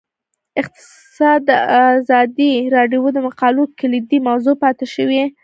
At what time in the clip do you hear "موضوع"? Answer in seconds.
4.27-4.55